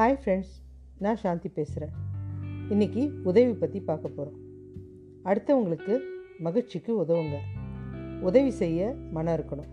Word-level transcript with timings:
Hi 0.00 0.18
friends 0.24 0.52
நான் 0.98 1.16
சாந்தி 1.16 1.48
பேசுகிறேன் 1.48 1.90
இன்றைக்கி 2.68 3.22
உதவி 3.22 3.52
பற்றி 3.52 3.80
பார்க்க 3.80 4.08
போகிறோம் 4.08 4.38
அடுத்தவங்களுக்கு 5.24 5.98
மகிழ்ச்சிக்கு 6.38 7.04
உதவுங்க. 7.04 7.36
உதவி 8.20 8.50
செய்ய 8.50 8.94
மனம் 9.10 9.34
இருக்கணும். 9.34 9.68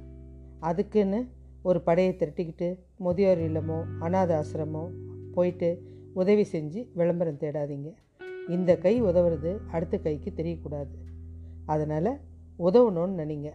அதுக்குன்னு 0.60 1.28
ஒரு 1.64 1.82
படையை 1.82 2.16
திரட்டிக்கிட்டு 2.16 2.80
முதியோர் 2.98 3.38
இல்லமோ 3.38 3.84
அனாத 4.00 4.44
ஆசிரமோ 4.44 4.90
போயிட்டு 5.34 5.84
உதவி 6.14 6.48
செஞ்சு 6.52 6.88
விளம்பரம் 6.94 7.40
தேடாதீங்க. 7.40 7.94
இந்த 8.48 8.78
கை 8.78 9.04
உதவுறது 9.04 9.58
அடுத்த 9.72 9.98
கைக்கு 9.98 10.34
தெரியக்கூடாது. 10.36 10.96
அதனால் 11.66 12.20
உதவணும்னு 12.60 13.22
நினைங்க. 13.24 13.52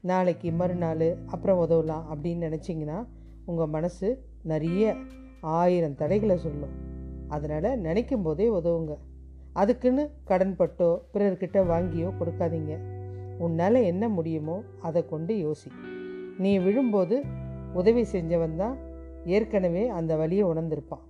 நாளைக்கு 0.00 0.52
மறுநாள் 0.52 1.16
அப்புறம் 1.26 1.70
உதவலாம் 1.70 2.04
அப்படின்னு 2.12 2.48
நினச்சிங்கன்னா 2.48 3.06
உங்கள் 3.44 3.66
மனசு 3.66 4.24
நிறைய 4.42 4.96
ஆயிரம் 5.40 5.94
தடைகளை 5.94 6.36
சொல்லும். 6.36 6.70
அதனால் 7.28 7.78
நினைக்கும் 7.78 8.22
போதே 8.22 8.48
உதவுங்க. 8.48 8.96
அதுக்குன்னு 9.52 10.10
கடன் 10.24 10.56
பட்டோ 10.56 11.02
பிறர்கிட்ட 11.14 11.66
வாங்கியோ 11.66 12.12
கொடுக்காதீங்க. 12.20 12.78
உன்னால் 13.38 13.74
என்ன 13.74 14.08
முடியுமோ 14.08 14.62
அதை 14.80 15.06
கொண்டு 15.06 15.34
யோசி. 15.34 15.70
நீ 16.38 16.58
விழும்போது 16.58 17.22
உதவி 17.72 18.04
செஞ்சவன் 18.12 18.56
தான் 18.56 18.76
ஏற்கனவே 19.24 19.88
அந்த 19.88 20.16
வழியை 20.16 20.44
உணர்ந்திருப்பான். 20.48 21.04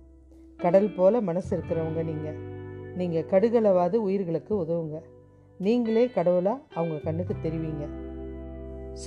கடல் 0.57 0.93
போல் 0.95 1.21
மனசு 1.21 1.57
இருக்கிறவங்க 1.57 2.03
நீங்கள் 2.03 2.35
நீங்கள் 2.95 3.25
கடுகளவாது 3.29 3.95
உயிர்களுக்கு 3.95 4.65
உதவுங்க. 4.65 5.01
நீங்களே 5.57 6.07
கடவுளாக 6.07 6.61
அவங்க 6.73 6.97
கண்ணுக்கு 6.97 7.35
தெரிவிங்க. 7.43 7.87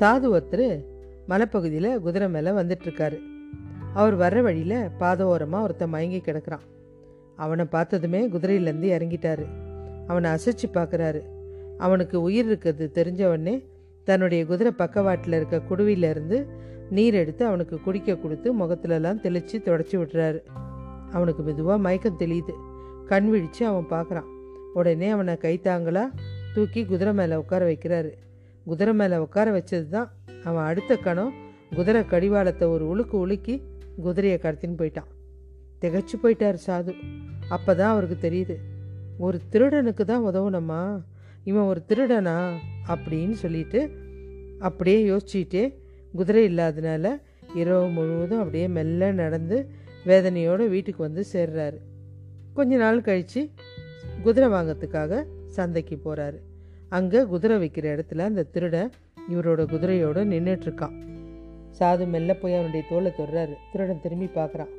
சாது 0.01 0.27
ஒருத்தர் 0.37 0.85
மலைப்பகுதியில் 1.29 2.01
குதிரை 2.01 2.29
மேலே 2.29 2.51
வந்துட்டுருக்காரு 2.51 3.34
அவர் 3.95 4.17
வர்ற 4.19 4.39
வழியில் 4.43 4.79
பாத 5.01 5.21
ஓரமாக 5.27 5.65
ஒருத்தன் 5.67 5.93
மயங்கி 5.95 6.21
கிடக்கிறான். 6.21 6.65
அவனை 7.37 7.65
பார்த்ததுமே 7.65 8.21
குதிரையிலேருந்து 8.35 8.89
இறங்கிட்டாரு. 8.97 9.45
அவனை 10.11 10.29
அசைச்சு 10.37 10.67
பார்க்குறாரு 10.79 11.21
அவனுக்கு 11.79 12.17
உயிர் 12.23 12.47
இருக்கிறது 12.47 12.85
தெரிஞ்சவொடனே 12.99 13.55
தன்னுடைய 14.09 14.41
குதிரை 14.47 14.73
பக்கவாட்டில் 14.83 15.37
இருக்க 15.39 15.57
குடுவியிலேருந்து 15.71 16.39
நீர் 16.97 17.15
எடுத்து 17.15 17.43
அவனுக்கு 17.47 17.77
குடிக்க 17.81 18.17
கொடுத்து 18.17 18.49
முகத்துலலாம் 18.61 19.21
தெளித்து 19.21 19.57
தொடச்சி 19.69 19.97
விடுறாரு. 20.01 20.41
அவனுக்கு 21.13 21.43
மெதுவாக 21.43 21.79
மயக்கம் 21.79 22.21
தெளியுது. 22.23 22.55
கண் 23.11 23.29
விழித்து 23.33 23.63
அவன் 23.71 23.89
பார்க்குறான் 23.95 24.29
உடனே 24.75 25.09
அவனை 25.09 25.35
கைத்தாங்களாக 25.45 26.17
தூக்கி 26.55 26.81
குதிரை 26.85 27.13
மேலே 27.15 27.35
உட்கார 27.43 27.63
வைக்கிறாரு. 27.71 28.11
குதிரை 28.67 28.95
மேலே 28.95 29.17
உட்கார 29.25 29.49
வச்சது 29.59 29.87
தான் 29.89 30.11
அவன் 30.45 30.67
அடுத்த 30.71 30.93
கணம் 31.07 31.33
குதிரை 31.77 32.03
கடிவாளத்தை 32.13 32.67
ஒரு 32.75 32.85
உலுக்கு 32.93 33.17
உலுக்கி 33.25 33.55
குதிரையை 33.97 34.39
கடத்தின்னு 34.43 34.79
போயிட்டான். 34.79 35.11
திகைச்சு 35.81 36.17
போயிட்டார் 36.23 36.59
சாது. 36.67 36.95
அப்போ 37.49 37.75
தான் 37.75 37.91
அவருக்கு 37.91 38.31
தெரியுது. 38.31 38.57
ஒரு 39.19 39.41
திருடனுக்கு 39.53 40.05
தான் 40.05 40.25
உதவணுமா? 40.25 41.03
இவன் 41.45 41.63
ஒரு 41.63 41.83
திருடனா? 41.89 42.53
அப்படின்னு 42.89 43.31
சொல்லிட்டு 43.31 43.91
அப்படியே 44.59 45.09
யோசிச்சுட்டே 45.09 45.79
குதிரை 46.13 46.55
இல்லாதனால 46.55 47.21
இரவு 47.55 47.89
முழுவதும் 47.89 48.39
அப்படியே 48.39 48.69
மெல்ல 48.69 49.13
நடந்து 49.13 49.71
வேதனையோடு 50.07 50.69
வீட்டுக்கு 50.69 51.03
வந்து 51.03 51.25
சேர்றாரு. 51.33 51.77
கொஞ்ச 52.55 52.77
நாள் 52.77 53.01
கழித்து 53.01 53.51
குதிரை 54.23 54.49
வாங்கிறதுக்காக 54.49 55.25
சந்தைக்கு 55.47 55.99
போகிறாரு 56.05 56.39
அங்கே 56.89 57.25
குதிரை 57.25 57.57
விற்கிற 57.59 57.87
இடத்துல 57.97 58.19
அந்த 58.19 58.43
திருடன் 58.43 58.91
இவரோட 59.31 59.67
குதிரையோடு 59.67 60.25
நின்றுட்டுருக்கான் 60.25 61.14
சாது 61.79 62.07
மெல்ல 62.07 62.35
போய் 62.35 62.55
அவனுடைய 62.55 62.87
தோலை 62.89 63.13
தொடுறாரு. 63.19 63.55
திருடன் 63.73 64.01
திரும்பி 64.01 64.29
பார்க்குறான். 64.35 64.73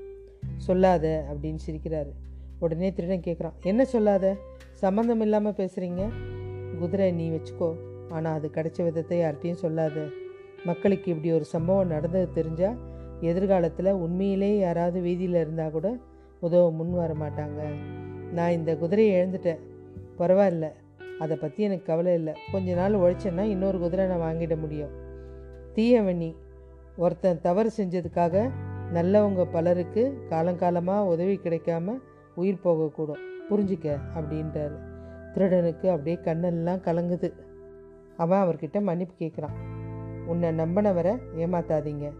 சொல்லாத 0.57 1.25
அப்படின்னு 1.31 1.59
சிரிக்கிறாரு. 1.67 2.11
உடனே 2.59 2.93
திருடன் 2.93 3.25
கேட்குறான். 3.25 3.53
என்ன 3.61 3.85
சொல்லாத? 3.85 4.35
சம்மந்தம் 4.73 5.21
இல்லாமல் 5.21 5.57
பேசுகிறீங்க 5.57 6.03
குதிரை 6.79 7.11
நீ 7.11 7.29
வச்சுக்கோ. 7.29 7.75
ஆனால் 8.09 8.33
அது 8.33 8.51
கிடைச்ச 8.53 8.83
விதத்தை 8.83 9.19
யார்கிட்டையும் 9.19 9.61
சொல்லாத. 9.63 10.07
மக்களுக்கு 10.65 11.11
இப்படி 11.11 11.33
ஒரு 11.33 11.45
சம்பவம் 11.45 11.87
நடந்தது 11.87 12.43
தெரிஞ்சால் 12.43 12.77
எதிர்காலத்தில் 13.21 13.91
உண்மையிலே 13.91 14.57
யாராவது 14.57 15.01
வீதியில் 15.01 15.35
இருந்தால் 15.35 15.71
கூட 15.71 15.97
உதவ 16.39 16.71
முன் 16.71 16.93
வர 16.93 17.13
மாட்டாங்க. 17.13 17.59
நான் 18.31 18.51
இந்த 18.51 18.75
குதிரையை 18.75 19.21
எழுந்துட்டேன் 19.21 19.61
பரவாயில்ல. 20.17 20.71
அதை 21.19 21.37
பற்றி 21.37 21.63
எனக்கு 21.63 21.85
கவலை 21.85 22.13
இல்லை. 22.13 22.33
கொஞ்ச 22.51 22.73
நாள் 22.73 22.93
உழைச்சேன்னா 22.93 23.41
இன்னொரு 23.41 23.79
குதிரை 23.79 24.05
நான் 24.05 24.19
வாங்கிட 24.19 24.59
முடியும். 24.59 24.89
தீயவனி 25.75 26.35
ஒருத்தன் 26.97 27.41
தவறு 27.41 27.71
செஞ்சதுக்காக 27.77 28.49
நல்லவங்க 28.93 29.45
பலருக்கு 29.51 30.17
காலங்காலமாக 30.29 31.05
உதவி 31.05 31.39
கிடைக்காம 31.43 31.99
உயிர் 32.35 32.59
போகக்கூடும். 32.63 33.23
புரிஞ்சிக்க 33.49 33.99
அப்படின்றாரு. 34.15 34.77
திருடனுக்கு 35.33 35.89
அப்படியே 35.89 36.19
கண்ணெல்லாம் 36.23 36.81
கலங்குது. 36.81 37.33
அவன் 38.17 38.39
அவர்கிட்ட 38.39 38.81
மன்னிப்பு 38.81 39.25
கேட்குறான் 39.25 39.55
உன்னை 40.25 40.49
நம்பினவரை 40.49 41.17
ஏமாத்தாதீங்க. 41.37 42.11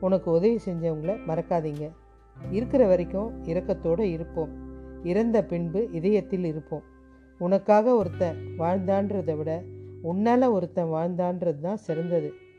உனக்கு 0.00 0.30
உதவி 0.30 0.58
செஞ்சவங்கள 0.66 1.16
மறக்காதீங்க. 1.26 1.90
இருக்கிற 2.50 2.86
வரைக்கும் 2.86 3.44
இரக்கத்தோடு 3.44 4.00
இருப்போம். 4.00 4.48
இறந்த 5.04 5.44
பின்பு 5.44 5.88
இதயத்தில் 5.90 6.44
இருப்போம். 6.44 6.82
உனக்காக 7.38 7.94
ஒருத்தன் 7.94 8.36
வாழ்ந்தான்றதை 8.58 9.36
விட 9.36 9.62
உன்னால் 10.02 10.42
ஒருத்தன் 10.42 10.86
வாழ்ந்தான்றது 10.86 11.60
தான் 11.60 11.76
சிறந்தது. 11.76 12.32